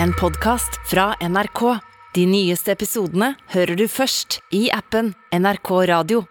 [0.00, 1.78] En podkast fra NRK.
[2.14, 6.22] De nyeste episodene hører du først i appen NRK Radio.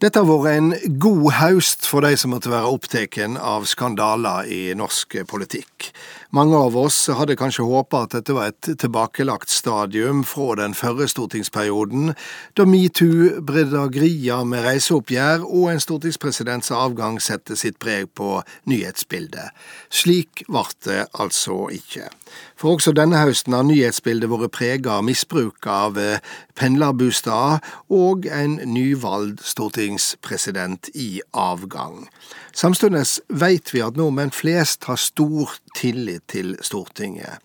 [0.00, 4.62] Dette har vært en god høst for de som måtte være opptatt av skandaler i
[4.72, 5.90] norsk politikk.
[6.30, 11.08] Mange av oss hadde kanskje håpa at dette var et tilbakelagt stadium fra den førre
[11.10, 12.12] stortingsperioden,
[12.54, 19.50] da metoo, bedragerier med reiseoppgjør og en stortingspresidents avgang sette sitt preg på nyhetsbildet.
[19.90, 22.06] Slik ble det altså ikke.
[22.54, 27.58] For også denne høsten har nyhetsbildet vært prega av misbruk av pendlerbostad pendlerbosteder
[27.90, 32.08] og en nyvalgt stortingspresident i avgang.
[32.52, 37.40] Samtidig vet vi at nordmenn flest har stor tillit til Stortinget.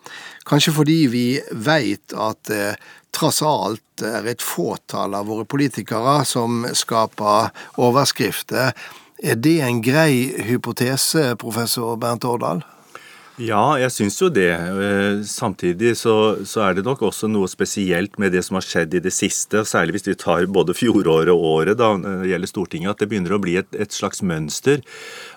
[0.47, 2.75] Kanskje fordi vi vet at det
[3.15, 8.75] tross alt er et fåtall av våre politikere som skaper overskrifter.
[9.23, 12.65] Er det en grei hypotese, professor Bernt Årdal?
[13.35, 14.47] Ja, jeg syns jo det.
[14.47, 18.95] Eh, samtidig så, så, er det nok også noe spesielt med det som har skjedd
[18.95, 22.51] i det siste, særlig hvis vi tar både fjoråret og året da, når det gjelder
[22.53, 24.79] Stortinget, at det begynner å bli et, et slags mønster.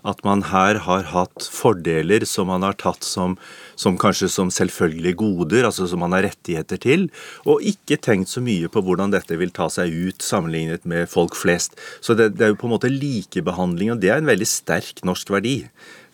[0.06, 3.34] At man her har hatt fordeler som man har tatt som,
[3.74, 7.10] som kanskje som selvfølgelige goder, altså som man har rettigheter til,
[7.50, 11.34] og ikke tenkt så mye på hvordan dette vil ta seg ut sammenlignet med folk
[11.34, 11.74] flest.
[11.98, 15.02] Så det, det er jo på en måte likebehandling, og det er en veldig sterk
[15.02, 15.64] norsk verdi.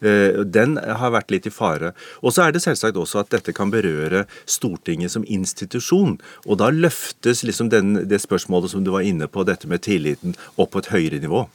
[0.01, 1.93] Eh, den har vært litt i fare.
[2.23, 6.19] Og så er det selvsagt også at dette kan berøre Stortinget som institusjon.
[6.47, 10.37] Og da løftes liksom den, det spørsmålet som du var inne på, dette med tilliten,
[10.57, 11.47] opp på et høyere nivå.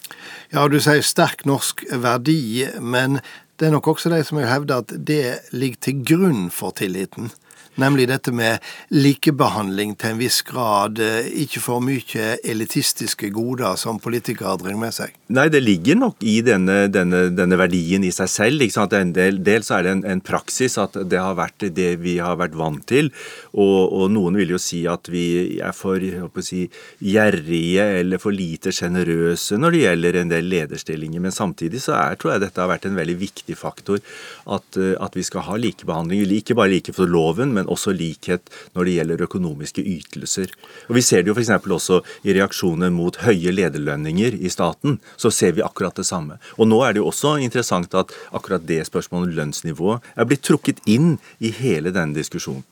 [0.53, 3.19] Ja, du sier sterk norsk verdi, men
[3.59, 7.33] det er nok også de som vil hevde at det ligger til grunn for tilliten
[7.79, 13.99] nemlig dette med likebehandling til en viss grad, eh, ikke for mye elitistiske goder som
[14.01, 15.15] politikere drar med seg?
[15.29, 18.65] Nei, det ligger nok i denne, denne, denne verdien i seg selv.
[18.65, 18.95] Ikke sant?
[18.97, 22.17] En del, del så er det en, en, praksis at det har vært det vi
[22.21, 23.11] har vært vant til.
[23.53, 26.01] Og, og noen vil jo si at vi er for
[26.45, 26.65] si,
[26.99, 31.23] gjerrige eller for lite sjenerøse når det gjelder en del lederstillinger.
[31.23, 34.01] Men samtidig så er, tror jeg dette har vært en veldig viktig faktor.
[34.49, 36.25] At, at vi skal ha likebehandling.
[36.39, 40.53] Ikke bare like for loven, men også likhet når det gjelder økonomiske ytelser.
[40.89, 41.49] Og Vi ser det jo f.eks.
[41.49, 44.99] også i reaksjoner mot høye lederlønninger i staten.
[45.17, 46.39] Så ser vi akkurat det samme.
[46.57, 50.45] Og nå er det jo også interessant at akkurat det spørsmålet om lønnsnivået er blitt
[50.45, 52.63] trukket inn i hele denne diskusjonen.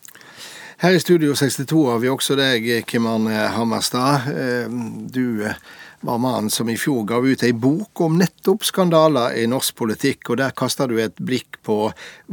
[0.78, 4.28] Her i Studio 62 har vi også deg, Kim Arne Hammerstad.
[4.30, 4.68] Eh,
[5.10, 5.48] du
[6.06, 10.30] var mannen som i fjor ga ut ei bok om nettopp skandaler i norsk politikk,
[10.30, 11.88] og der kasta du et blikk på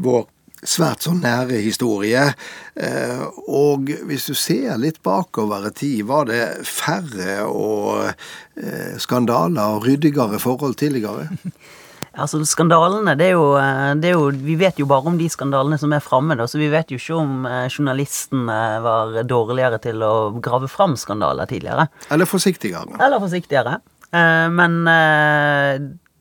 [0.05, 0.27] vår
[0.65, 2.27] svært sånn nære historie.
[2.75, 9.79] Eh, og hvis du ser litt bakover i tid, var det færre og eh, skandaler
[9.79, 11.31] og ryddigere forhold tidligere?
[12.15, 15.27] Altså, skandalene, det er, jo, eh, det er, jo, Vi vet jo bare om de
[15.27, 20.13] skandalene som er framme, så vi vet jo ikke om journalistene var dårligere til å
[20.39, 21.89] grave fram skandaler tidligere.
[22.15, 23.01] Eller forsiktigere.
[23.03, 23.81] Eller forsiktigere.
[24.15, 24.77] Men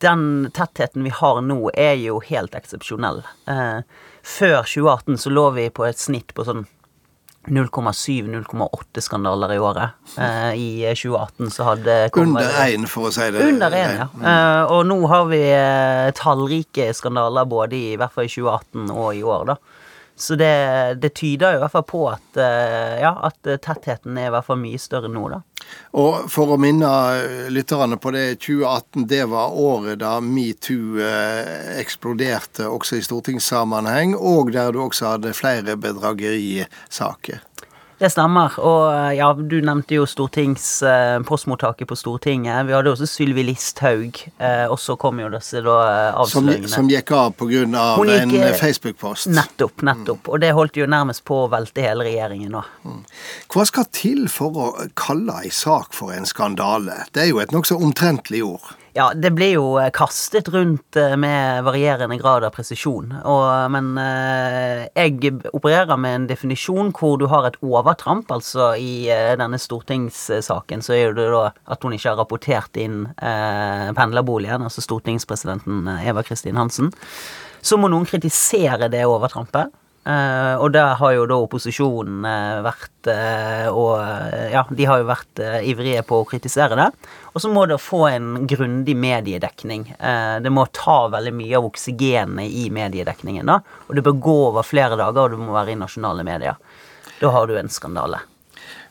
[0.02, 0.26] den
[0.58, 3.22] tettheten vi har nå, er jo helt eksepsjonell.
[4.24, 6.64] Før 2018 så lå vi på et snitt på sånn
[7.44, 9.98] 0,7-0,8 skandaler i året.
[10.16, 13.42] Eh, I 2018 så hadde kommet, Under én, for å si det.
[13.44, 14.06] Under én, ja.
[14.16, 18.88] Eh, og nå har vi eh, tallrike skandaler både i, i hvert fall i 2018
[18.94, 19.58] og i år, da.
[20.16, 24.34] Så det, det, tyder i hvert fall på at, eh, ja, at tettheten er i
[24.34, 25.40] hvert fall mye større nå, da.
[25.98, 26.90] Og for å minne
[27.50, 34.52] lytterne på det, 2018 det var året da metoo eh, eksploderte også i stortingssammenheng, og
[34.54, 37.42] der du også hadde flere bedragerisaker.
[37.98, 38.56] Det stemmer.
[38.58, 42.66] Og eh, ja, du nevnte jo stortings eh, postmottaket på Stortinget.
[42.68, 45.76] Vi hadde også Sylvi Listhaug, eh, og så kom jo disse da
[46.18, 46.68] avsløringene.
[46.68, 47.64] Som, som gikk av pga.
[48.18, 49.30] en Facebook-post.
[49.34, 50.26] Nettopp, nettopp.
[50.26, 50.32] Mm.
[50.32, 52.64] Og det holdt jo nærmest på å velte hele regjeringen nå.
[52.84, 53.02] Mm.
[53.54, 57.04] Hva skal til for å kalle ei sak for en skandale?
[57.14, 58.74] Det er jo et nokså omtrentlig ord.
[58.94, 63.10] Ja, det blir jo eh, kastet rundt eh, med varierende grad av presisjon.
[63.26, 68.30] Og, men eh, jeg opererer med en definisjon hvor du har et overtramp.
[68.30, 74.62] Altså i denne stortingssaken så er det da at hun ikke har rapportert inn pendlerboligen,
[74.62, 76.92] altså stortingspresidenten Eva Kristin Hansen.
[77.66, 79.74] Så må noen kritisere det overtrampet.
[80.04, 84.02] Uh, og der har jo da opposisjonen uh, vært uh, Og
[84.52, 86.90] ja, de har jo vært ivrige på å kritisere det.
[87.32, 89.88] Og så må det få en grundig mediedekning.
[90.44, 93.48] det må ta veldig mye av oksygenet i mediedekningen.
[93.48, 93.58] da,
[93.88, 96.60] Og det bør gå over flere dager, og det må være i nasjonale medier.
[97.18, 98.22] Da har du en skandale.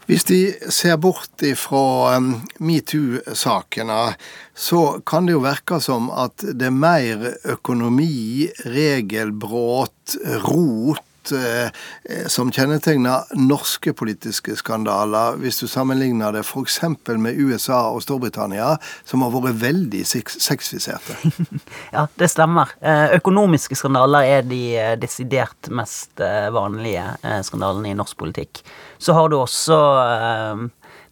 [0.07, 0.39] Hvis de
[0.73, 4.01] ser bort ifra um, metoo-sakene,
[4.55, 11.07] så kan det jo virke som at det er mer økonomi, regelbrudd, rot
[12.27, 16.79] som kjennetegner norske politiske skandaler, hvis du sammenligner det f.eks.
[17.07, 18.73] med USA og Storbritannia,
[19.07, 21.17] som har vært veldig sexfiserte.
[21.95, 22.75] ja, det stemmer.
[22.81, 26.19] Eh, økonomiske skandaler er de eh, desidert mest
[26.53, 27.05] vanlige
[27.45, 28.63] skandalene i norsk politikk.
[29.01, 29.77] Så har du også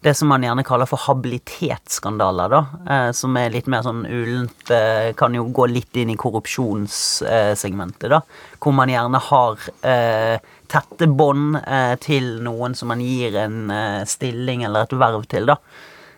[0.02, 2.60] det som man gjerne kaller for habilitetsskandaler, da.
[2.90, 8.08] Eh, som er litt mer sånn ulent eh, Kan jo gå litt inn i korrupsjonssegmentet,
[8.10, 8.18] da.
[8.58, 14.02] Hvor man gjerne har eh, tette bånd eh, til noen som man gir en eh,
[14.10, 15.58] stilling eller et verv til, da.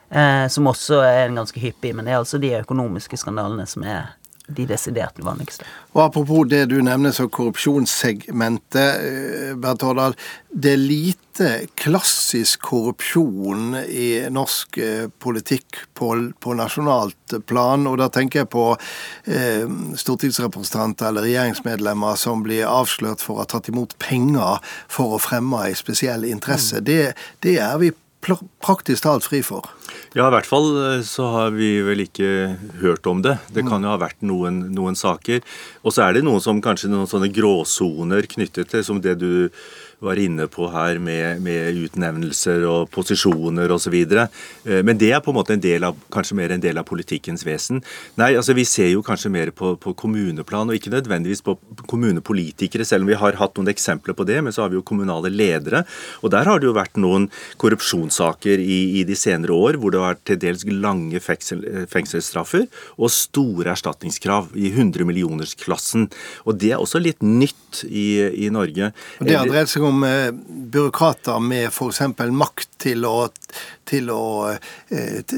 [0.08, 3.84] Eh, som også er en ganske hyppig, men det er altså de økonomiske skandalene som
[3.84, 4.14] er
[4.46, 5.64] de desidert vanligste.
[5.94, 10.16] Og Apropos det du nevner som korrupsjonssegmentet, eh, Bernt Årdal.
[10.52, 11.48] Det er lite
[11.80, 16.10] klassisk korrupsjon i norsk eh, politikk på,
[16.40, 17.86] på nasjonalt plan.
[17.88, 18.66] Og da tenker jeg på
[19.24, 19.64] eh,
[19.96, 24.60] stortingsrepresentanter eller regjeringsmedlemmer som blir avslørt for å ha tatt imot penger
[24.92, 26.84] for å fremme en spesiell interesse.
[26.84, 26.88] Mm.
[26.90, 27.02] Det,
[27.40, 27.94] det er vi
[28.64, 29.68] praktisk talt fri for?
[30.14, 33.36] Ja, i hvert fall eh, så har vi vel ikke hørt om det.
[33.54, 35.42] Det kan jo ha vært noen, noen saker.
[35.82, 39.50] Og så er det noen som kanskje noen sånne gråsoner knyttet til, som det du
[40.04, 43.96] var inne på her med, med utnevnelser og posisjoner osv.
[43.96, 46.86] Eh, men det er på en måte en del av, kanskje mer en del av
[46.88, 47.82] politikkens vesen.
[48.20, 51.56] Nei, altså Vi ser jo kanskje mer på, på kommuneplan, og ikke nødvendigvis på
[51.90, 54.40] kommunepolitikere, selv om vi har hatt noen eksempler på det.
[54.44, 55.84] Men så har vi jo kommunale ledere.
[56.22, 57.28] Og der har det jo vært noen
[57.60, 62.66] korrupsjonssaker i, i de senere år hvor det har vært til dels lange fengsel, fengselsstraffer
[62.98, 66.08] og store erstatningskrav i 100 millionersklassen.
[66.44, 68.06] Og det er også litt nytt i,
[68.46, 68.92] i Norge.
[69.20, 70.30] Og det har dreid seg om eh,
[70.74, 72.00] byråkrater med f.eks.
[72.30, 73.28] makt til å,
[73.88, 75.34] til å eh,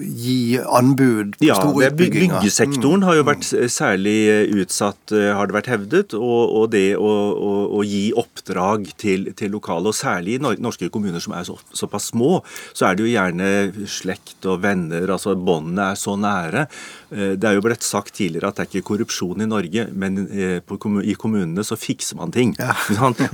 [0.00, 2.38] gi anbud på ja, store utbygginger.
[2.38, 6.16] Ja, Byggesektoren har jo vært særlig eh, utsatt, eh, har det vært hevdet.
[6.16, 10.90] Og, og det å, å, å, gi oppdrag til, til, lokale, og særlig i norske
[10.92, 12.40] kommuner som er så, såpass små,
[12.72, 13.50] så er det jo gjerne
[13.90, 16.66] slekt og venner, altså båndene er så nære.
[17.10, 21.16] Det er jo blitt sagt tidligere at det er ikke korrupsjon i Norge, men i
[21.18, 22.54] kommunene så fikser man ting.
[22.60, 22.76] Ja.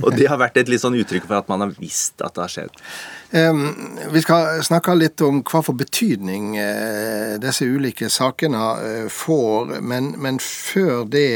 [0.01, 2.43] Og det har vært et litt sånn uttrykk for at man har visst at det
[2.43, 2.81] har skjedd.
[4.13, 4.26] Vi skal
[4.63, 11.05] snakke litt om hva for betydning eh, disse ulike sakene eh, får, men, men før
[11.07, 11.29] det,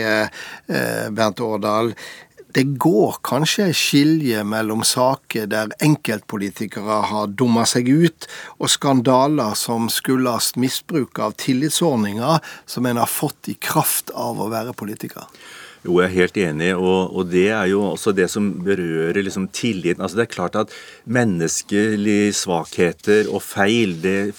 [0.68, 1.94] eh, Bernt Årdal.
[2.52, 8.28] Det går kanskje skilje mellom saker der enkeltpolitikere har dumma seg ut,
[8.60, 14.52] og skandaler som skyldes misbruk av tillitsordninger som en har fått i kraft av å
[14.52, 15.32] være politiker?
[15.82, 19.48] Jo, jeg er helt enig, og, og, det er jo også det som berører liksom
[19.50, 20.04] tilliten.
[20.06, 20.74] Altså Det er klart at
[21.10, 24.30] menneskelige svakheter og feil, det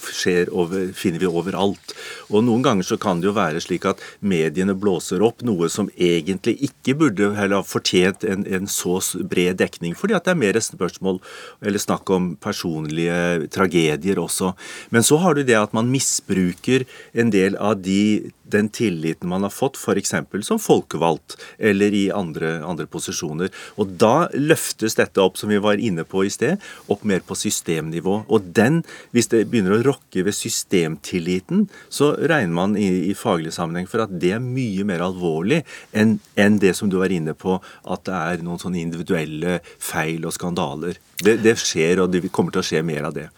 [0.55, 1.95] over, finner vi overalt.
[2.31, 5.91] Og noen ganger så kan det jo være slik at mediene blåser opp noe som
[5.99, 10.43] egentlig ikke burde heller ha fortjent en, en så bred dekning, fordi at det er
[10.45, 11.19] mer spørsmål
[11.59, 14.53] eller snakk om personlige tragedier også.
[14.95, 16.87] Men så har du det at man misbruker
[17.19, 20.15] en del av de den tilliten man har fått, f.eks.
[20.47, 23.53] som folkevalgt eller i andre, andre, posisjoner.
[23.81, 26.61] Og Da løftes dette opp, som vi var inne på i sted,
[26.91, 28.25] opp mer på systemnivå.
[28.29, 28.83] Og den,
[29.15, 34.05] hvis det begynner å rokke ved systemtilliten, så regner man i, i faglig sammenheng for
[34.05, 35.63] at det er mye mer alvorlig
[35.93, 40.27] enn, en det som du var inne på, at det er noen sånne individuelle feil
[40.27, 40.99] og skandaler.
[41.23, 43.29] Det, det skjer, og det kommer til å skje mer av det.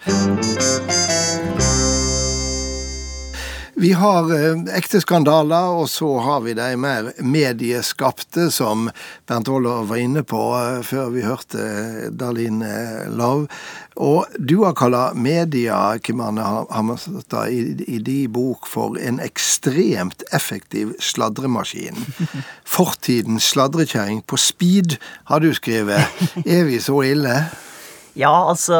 [3.76, 8.86] Vi har eh, ekte skandaler, og så har vi de mer medieskapte, som
[9.26, 12.62] Bernt Aaler var inne på eh, før vi hørte eh, Darlin
[13.18, 13.48] Lov.
[13.98, 20.94] Og du har kalla media, Kim Arne Hammerstad, i din bok for en ekstremt effektiv
[21.02, 21.98] sladremaskin.
[22.66, 24.98] Fortidens sladrekjerring på speed,
[25.30, 26.26] har du skrevet.
[26.46, 27.38] Er vi så ille?
[28.14, 28.76] Ja, altså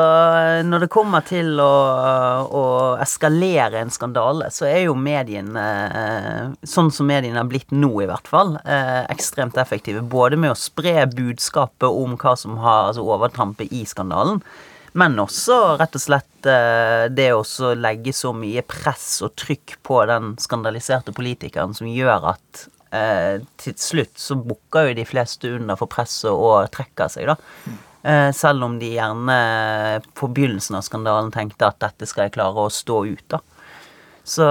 [0.62, 1.70] Når det kommer til å,
[2.46, 2.64] å
[3.02, 8.06] eskalere en skandale, så er jo mediene, eh, sånn som mediene har blitt nå i
[8.06, 10.04] hvert fall, eh, ekstremt effektive.
[10.06, 14.38] Både med å spre budskapet om hva som har altså overtrampet i skandalen,
[14.94, 19.98] men også rett og slett eh, det å legge så mye press og trykk på
[20.12, 25.90] den skandaliserte politikeren som gjør at til slutt så bukker jo de fleste under for
[25.90, 27.34] presset og trekker seg, da.
[28.04, 29.37] Eh, selv om de gjerne
[30.12, 33.40] på begynnelsen av skandalen tenkte at dette skal jeg klare å stå ut, av.
[34.25, 34.44] Så,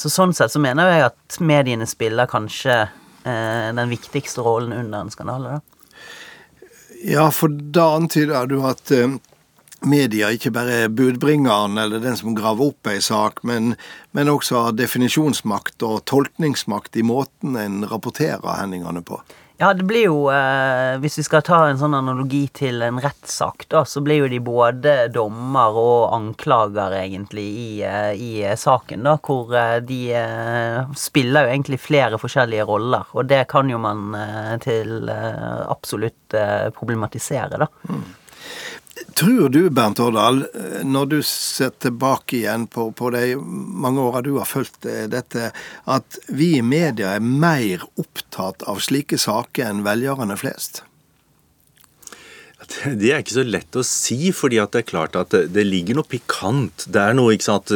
[0.00, 5.04] så sånn sett så mener jeg at mediene spiller kanskje eh, den viktigste rollen under
[5.04, 5.64] en skandale, da.
[7.04, 9.16] Ja, for da antyder du at eh,
[9.88, 13.72] media ikke bare er budbringeren eller den som graver opp ei sak, men,
[14.16, 19.20] men også har definisjonsmakt og tolkningsmakt i måten en rapporterer hendelsene på.
[19.60, 23.64] Ja, det blir jo eh, Hvis vi skal ta en sånn analogi til en rettssak,
[23.72, 29.16] da, så blir jo de både dommer og anklager, egentlig, i, eh, i saken, da,
[29.18, 33.10] hvor eh, de eh, spiller jo egentlig flere forskjellige roller.
[33.18, 36.38] Og det kan jo man eh, til eh, absolutt
[36.78, 37.66] problematisere, da.
[37.90, 38.06] Mm.
[39.18, 40.44] Tror du, Bernt Årdal,
[40.86, 45.50] når du ser tilbake igjen på, på de mange åra du har fulgt eh, dette,
[45.90, 50.84] at vi i media er mer opptatt av slike saker enn velgerne flest?
[53.00, 56.08] Det er ikke så lett å si, fordi det er klart at det ligger noe
[56.08, 56.84] pikant.
[56.92, 57.72] Det er noe sant,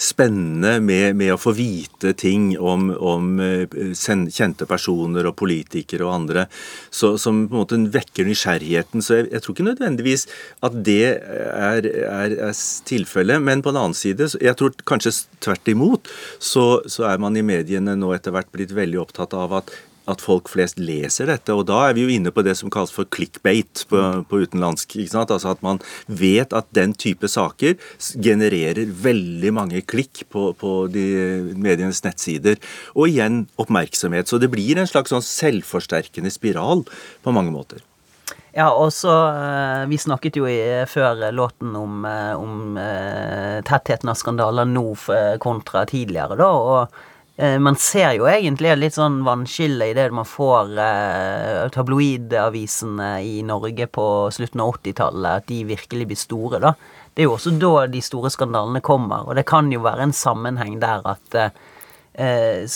[0.00, 6.14] spennende med, med, å få vite ting om, om, eh, kjente personer og politikere og
[6.16, 6.46] andre,
[6.90, 9.04] så, som på en måte vekker nysgjerrigheten.
[9.04, 10.26] Så jeg, jeg, tror ikke nødvendigvis
[10.66, 12.60] at det er, er, er
[12.90, 13.42] tilfellet.
[13.44, 15.14] Men på den annen side, jeg tror kanskje
[15.44, 16.10] tvert imot,
[16.42, 19.74] så, så er man i mediene nå etter hvert blitt veldig opptatt av at
[20.10, 21.54] at folk flest leser dette.
[21.54, 24.96] Og da er vi jo inne på det som kalles for clickbait på, på utenlandsk.
[25.14, 27.78] Altså At man vet at den type saker
[28.12, 32.60] genererer veldig mange klikk på, på medienes nettsider.
[32.94, 34.28] Og igjen oppmerksomhet.
[34.28, 36.84] Så det blir en slags sånn selvforsterkende spiral
[37.24, 37.82] på mange måter.
[38.54, 44.12] Ja, og så eh, Vi snakket jo i, før låten om, eh, om uh, tettheten
[44.12, 44.86] av skandaler nå
[45.42, 46.52] kontra tidligere, da.
[46.54, 51.64] og Eh, man ser jo egentlig et litt sånn vannskille i det man får eh,
[51.74, 56.74] tabloidavisene i Norge på slutten av 80-tallet, at de virkelig blir store, da.
[57.10, 60.14] Det er jo også da de store skandalene kommer, og det kan jo være en
[60.14, 62.70] sammenheng der at eh,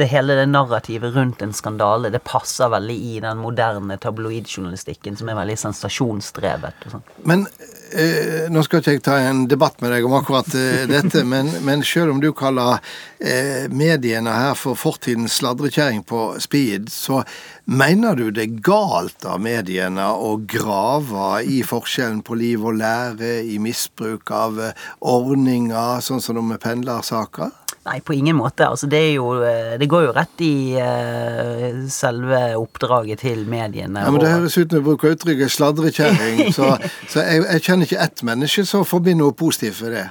[0.00, 5.28] det hele det narrativet rundt en skandale, det passer veldig i den moderne tabloidjournalistikken, som
[5.28, 6.88] er veldig sensasjonsdrevet.
[6.90, 7.04] sånn.
[7.28, 7.44] Men
[7.92, 11.52] eh, nå skal ikke jeg ta en debatt med deg om akkurat eh, dette, men,
[11.66, 12.80] men selv om du kaller
[13.18, 17.20] eh, mediene her for fortidens sladrekjerring på speed, så
[17.68, 23.40] mener du det er galt av mediene å grave i forskjellen på liv og lære,
[23.44, 27.52] i misbruk av eh, ordninger, sånn som med pendlersaker?
[27.80, 28.66] Nei, på ingen måte.
[28.68, 34.02] Altså, det, jo, eh, det går jo rett i uh, selve oppdraget til mediene.
[34.04, 36.74] Ja, men Det høres ut når du bruker uttrykket 'sladrekjerring', så,
[37.08, 40.04] så jeg, jeg, kjenner ikke ett menneske som forbinder noe positivt med det.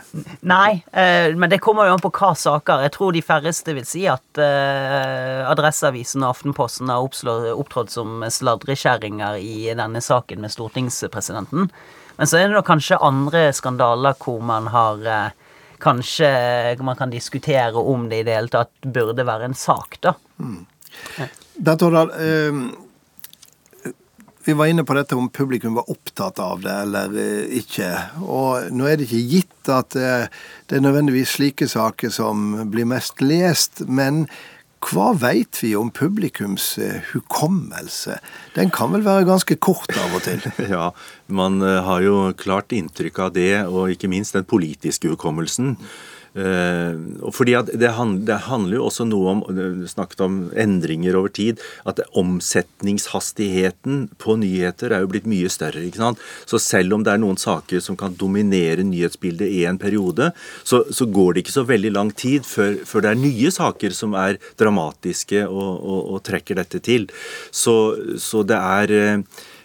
[0.50, 2.88] Nei, uh, men det kommer jo an på hva saker.
[2.88, 9.38] Jeg tror de færreste vil si at uh, Adresseavisen og Aftenposten har opptrådt som sladrekjerringer
[9.38, 11.70] i denne saken med stortingspresidenten.
[12.18, 15.06] Men så er det nok kanskje andre skandaler hvor man har
[15.82, 16.30] kanskje
[16.86, 20.16] man kan diskutere om det i det hele tatt burde være en sak, da.
[20.40, 20.64] Mm.
[21.60, 22.62] Bert Årdal, eh,
[24.50, 27.90] vi var inne på dette om publikum var opptatt av det eller eh, ikke.
[28.24, 30.30] Og nå er det ikke gitt at eh,
[30.66, 34.26] det er nødvendigvis slike saker som blir mest lest, men
[34.80, 38.16] hva veit vi om publikums eh, hukommelse?
[38.56, 40.46] Den kan vel være ganske kort av og til?
[40.74, 40.92] ja,
[41.28, 45.76] man eh, har jo klart inntrykk av det, og ikke minst den politiske hukommelsen.
[46.38, 46.94] Uh,
[47.34, 51.62] fordi det, hand, det, handler jo også noe om Du snakket om endringer over tid.
[51.90, 55.84] At omsetningshastigheten på nyheter er jo blitt mye større.
[55.86, 56.24] ikke sant?
[56.50, 60.32] Så selv om det er noen saker som kan dominere nyhetsbildet i en periode,
[60.64, 63.96] så, så går det ikke så veldig lang tid før, før, det er nye saker
[63.96, 67.10] som er dramatiske og, og, og trekker dette til.
[67.52, 67.76] Så,
[68.22, 69.20] så det er Eh,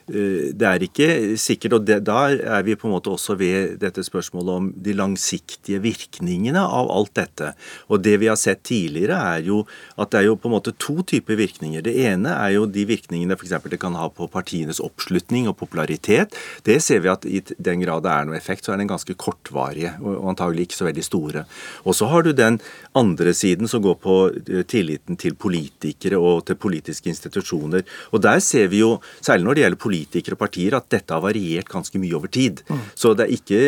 [0.07, 1.09] det er ikke
[1.41, 4.93] sikkert, og det, da er vi på en måte også ved dette spørsmålet om de
[4.97, 7.53] langsiktige virkningene av alt dette.
[7.89, 9.63] Og det vi har sett tidligere, er jo
[9.97, 11.85] at det er jo på en måte to typer virkninger.
[11.87, 13.57] Det ene er jo de virkningene f.eks.
[13.71, 16.37] det kan ha på partienes oppslutning og popularitet.
[16.69, 19.17] Det ser vi at i den grad det er noe effekt, så er den ganske
[19.17, 21.47] kortvarige og antagelig ikke så veldig store.
[21.89, 22.61] Og så har du den
[22.99, 27.85] andre siden som går på eh, tilliten til politikere og til politiske institusjoner.
[28.13, 31.15] Og der ser vi jo, særlig når det gjelder politikere, politikere og partier at dette
[31.15, 32.63] har variert ganske mye over tid.
[32.69, 32.83] Mm.
[32.99, 33.61] Så det er ikke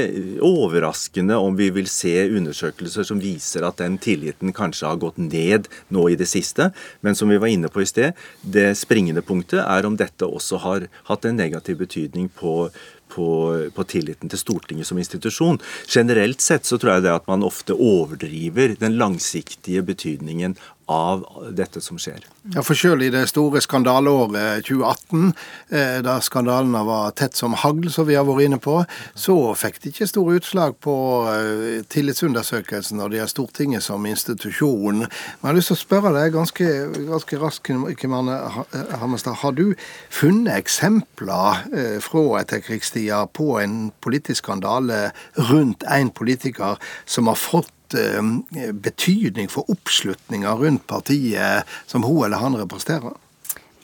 [0.45, 5.71] overraskende om vi vil se undersøkelser som viser at den tilliten kanskje har gått ned
[5.95, 6.71] nå i det siste.
[7.01, 10.61] Men som vi var inne på i sted, det springende punktet er om dette også
[10.65, 12.71] har hatt en negativ betydning på
[13.09, 13.27] på,
[13.75, 15.61] på, tilliten til Stortinget som institusjon.
[15.87, 20.57] Generelt sett så tror jeg det at man ofte overdriver den langsiktige betydningen
[20.87, 22.23] av dette som skjer.
[22.55, 25.33] Ja, for selv i det store skandaleåret 2018,
[25.75, 28.79] eh, da skandalene var tett som hagl, som vi har vært inne på,
[29.19, 30.97] så fikk det ikke store utslag på
[31.33, 35.03] eh, tillitsundersøkelsen når det gjelder Stortinget som institusjon.
[35.03, 36.71] Men jeg har lyst til å spørre deg ganske,
[37.11, 39.41] ganske raskt, Kim Hammerstad.
[39.43, 39.75] Har du
[40.15, 45.09] funnet eksempler eh, fra etterkrigstida på en politisk skandale
[45.51, 46.79] rundt en politiker
[47.11, 53.15] som har fått Eh, betydning for oppslutninga rundt partiet som hun eller han representerer?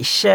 [0.01, 0.35] Ikke,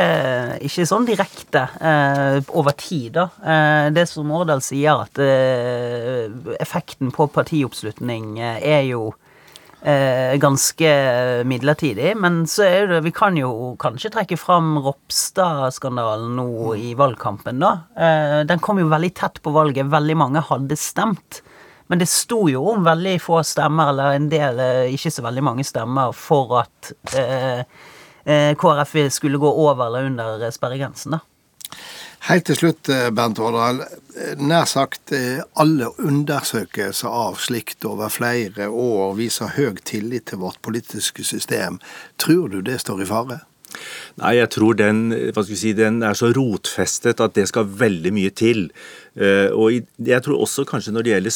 [0.62, 3.30] ikke sånn direkte eh, over tid, da.
[3.42, 6.28] Eh, det som Årdal sier, at eh,
[6.62, 9.10] effekten på partioppslutning eh, er jo
[9.82, 10.94] eh, ganske
[11.50, 12.14] midlertidig.
[12.22, 17.74] Men så er det Vi kan jo kanskje trekke fram Ropstad-skandalen nå i valgkampen, da.
[18.46, 19.90] den kom jo veldig tett på valget.
[19.90, 21.42] Veldig mange hadde stemt.
[21.88, 25.44] Men det sto jo om veldig få stemmer, eller en del, eh, ikke så veldig
[25.44, 27.64] mange stemmer, for at eh,
[28.28, 31.20] eh KrF skulle gå over eller under sperregrensen, da.
[32.28, 33.84] Helt til slutt, eh, Bernt Årdal.
[34.38, 35.14] Nær sagt
[35.56, 41.80] alle undersøkelser av slikt over flere år viser høy tillit til vårt politiske system.
[42.18, 43.40] Tror du det står i fare?
[44.18, 45.12] Nei, jeg tror den,
[45.46, 48.68] si, den er så rotfestet at det skal veldig mye til.
[49.18, 49.74] Eh, og
[50.06, 51.34] jeg tror også kanskje når det gjelder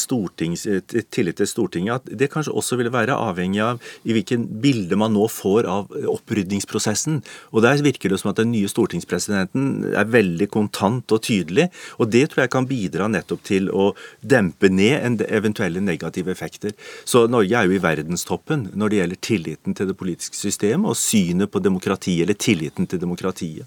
[0.70, 4.98] eh, tillit til Stortinget, at det kanskje også vil være avhengig av i hvilken bilde
[4.98, 7.22] man nå får av opprydningsprosessen.
[7.50, 11.68] Og Der virker det som at den nye stortingspresidenten er veldig kontant og tydelig.
[11.98, 16.76] Og det tror jeg kan bidra nettopp til å dempe ned eventuelle negative effekter.
[17.04, 20.98] Så Norge er jo i verdenstoppen når det gjelder tilliten til det politiske systemet og
[20.98, 23.66] synet på demokratiet, eller tilliten til demokratiet.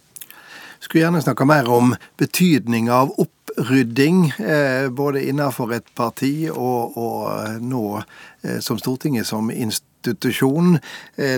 [0.79, 6.97] Skulle gjerne snakke mer om betydning av opp rydding, eh, både innenfor et parti og,
[6.97, 10.77] og eh, nå eh, som Stortinget som institusjon.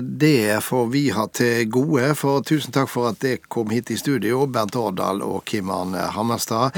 [0.02, 4.00] Det får vi ha til gode, for tusen takk for at dere kom hit i
[4.00, 6.76] studio, Bernt Årdal og Kim Arne Hammerstad.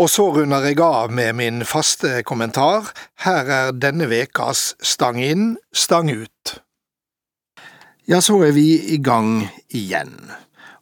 [0.00, 2.94] Og så runder jeg av med min faste kommentar.
[3.26, 6.60] Her er denne vekas Stang inn, stang ut.
[8.08, 10.16] Ja, så er vi i gang igjen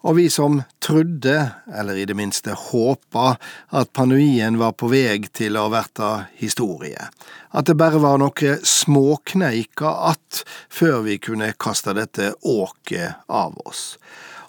[0.03, 3.37] og vi som trodde, eller i det minste håpa,
[3.75, 7.09] at pandemien var på vei til å verta historie,
[7.51, 13.99] at det bare var noe småkneika att før vi kunne kaste dette åket av oss.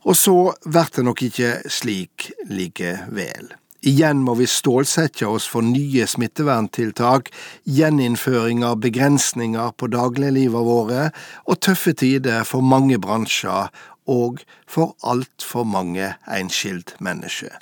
[0.08, 3.59] Og så vert det nok ikke slik likevel.
[3.82, 7.30] Igjen må vi stålsette oss for nye smitteverntiltak,
[7.64, 11.06] gjeninnføring av begrensninger på dagliglivet våre
[11.46, 13.72] og tøffe tider for mange bransjer
[14.12, 17.56] og for altfor mange enskildmennesker.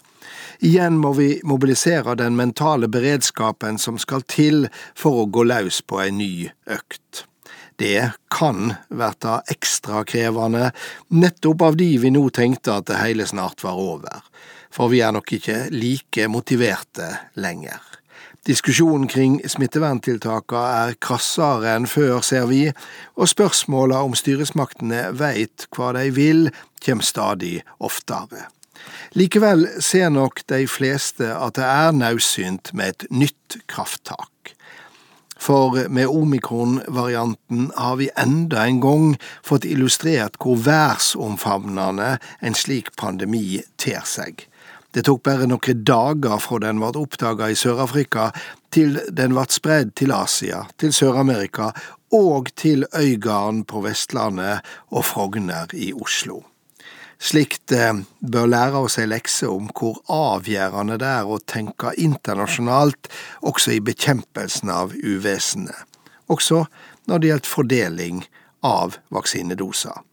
[0.66, 4.66] Igjen må vi mobilisere den mentale beredskapen som skal til
[4.98, 6.32] for å gå løs på ei ny
[6.66, 7.28] økt.
[7.78, 10.72] Det kan verta ekstra krevende,
[11.14, 14.24] nettopp av de vi nå tenkte at det hele snart var over,
[14.78, 17.10] for vi er nok ikke like motiverte
[17.42, 17.82] lenger.
[18.48, 22.62] Diskusjonen kring smitteverntiltakene er krassere enn før, ser vi,
[23.18, 26.48] og spørsmåla om styresmaktene veit hva de vil,
[26.80, 28.46] kjem stadig oftere.
[29.18, 34.54] Likevel ser nok de fleste at det er naudsynt med et nytt krafttak.
[35.38, 39.08] For med omikron-varianten har vi enda en gang
[39.46, 44.48] fått illustrert hvor værsomfavnende en slik pandemi ter seg.
[44.98, 48.32] Det tok bare noen dager fra den ble oppdaga i Sør-Afrika,
[48.74, 51.68] til den ble spredd til Asia, til Sør-Amerika
[52.18, 56.40] og til Øygarden på Vestlandet og Frogner i Oslo.
[57.22, 57.94] Slikt eh,
[58.26, 63.14] bør lære oss ei lekse om hvor avgjørende det er å tenke internasjonalt
[63.46, 65.78] også i bekjempelsen av uvesenet,
[66.26, 66.66] også
[67.06, 68.28] når det gjelder fordeling
[68.66, 70.07] av vaksinedoser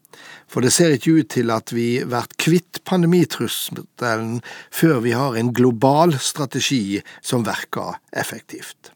[0.50, 4.40] for det ser ikke ut til at vi blir kvitt pandemitrusselen
[4.74, 8.92] før vi har en global strategi som virker effektivt.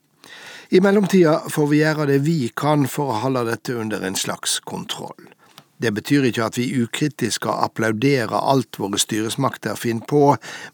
[0.69, 4.59] I mellomtida får vi gjøre det vi kan for å holde dette under en slags
[4.61, 5.31] kontroll.
[5.79, 10.23] Det betyr ikke at vi ukritisk skal applaudere alt våre styresmakter finner på,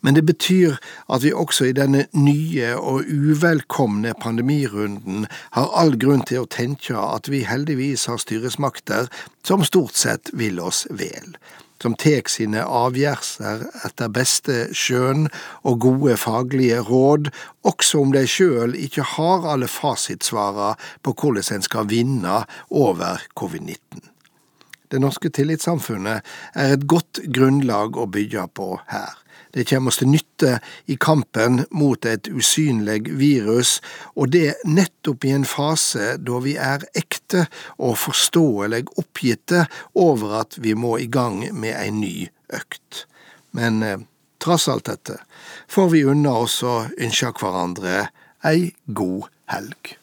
[0.00, 0.78] men det betyr
[1.12, 6.96] at vi også i denne nye og uvelkomne pandemirunden har all grunn til å tenke
[6.96, 9.10] at vi heldigvis har styresmakter
[9.44, 11.36] som stort sett vil oss vel
[11.84, 15.26] som tek sine avgjørelser etter beste skjønn
[15.68, 17.28] og gode faglige råd,
[17.68, 20.72] også om de sjøl ikke har alle fasitsvara
[21.04, 22.40] på hvordan en skal vinne
[22.70, 24.13] over covid-19.
[24.94, 29.20] Det norske tillitssamfunnet, er et godt grunnlag å bygge på her.
[29.54, 30.56] Det kommer oss til nytte
[30.90, 33.76] i kampen mot et usynlig virus,
[34.18, 37.44] og det nettopp i en fase da vi er ekte
[37.78, 42.14] og forståelig oppgitte over at vi må i gang med ei ny
[42.54, 43.04] økt.
[43.54, 44.02] Men eh,
[44.42, 45.20] trass alt dette
[45.70, 48.08] får vi unna oss å ønske hverandre
[48.44, 49.92] ei god helg.